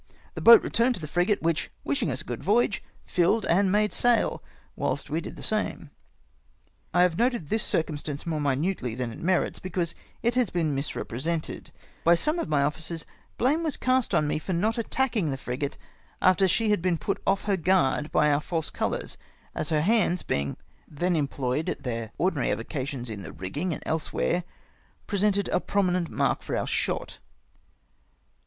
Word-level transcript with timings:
The 0.33 0.41
boat 0.41 0.63
returned 0.63 0.95
to 0.95 0.99
the 0.99 1.05
frigate, 1.07 1.43
which, 1.43 1.69
wishing 1.83 2.09
us 2.09 2.21
a 2.21 2.25
good 2.25 2.43
voyage, 2.43 2.81
filled, 3.05 3.45
and 3.45 3.71
made 3.71 3.93
sail, 3.93 4.41
whilst 4.75 5.11
we 5.11 5.21
did 5.21 5.35
the 5.35 5.43
same. 5.43 5.91
I 6.91 7.03
have 7.03 7.19
noted 7.19 7.49
this 7.49 7.61
circumstance 7.61 8.25
more 8.25 8.41
minutely 8.41 8.95
than 8.95 9.11
it 9.11 9.19
merits, 9.19 9.59
because 9.59 9.93
it 10.23 10.33
has 10.33 10.49
been 10.49 10.73
misrepresented. 10.73 11.71
By 12.03 12.15
some 12.15 12.39
H 12.39 12.45
3 12.45 12.49
102 12.49 12.49
OUR 12.49 12.49
CRUISE 12.49 12.49
RENEWED. 12.49 12.49
of 12.49 12.49
my 12.49 12.63
officers 12.63 13.37
blame 13.37 13.63
was 13.63 13.77
cast 13.77 14.15
on 14.15 14.27
mc 14.27 14.39
for 14.39 14.53
not 14.53 14.79
attacking 14.79 15.27
tlie 15.29 15.37
frigate 15.37 15.77
after 16.19 16.47
she 16.47 16.71
had 16.71 16.81
been 16.81 16.97
put 16.97 17.21
off 17.27 17.47
lier 17.47 17.57
guard 17.57 18.11
by 18.11 18.31
our 18.31 18.41
false 18.41 18.71
colours, 18.71 19.17
as 19.53 19.69
her 19.69 19.81
hands— 19.81 20.23
being 20.23 20.57
then 20.87 21.15
employed 21.15 21.69
at 21.69 21.83
their 21.83 22.11
ordinary 22.17 22.49
av()cati(nis 22.49 23.07
in 23.07 23.21
the 23.21 23.31
rigging 23.33 23.71
and 23.71 23.83
elsewhere— 23.85 24.43
presented 25.05 25.47
a 25.49 25.59
prominent 25.59 26.09
mark 26.09 26.41
for 26.41 26.57
our 26.57 26.65
shot. 26.65 27.19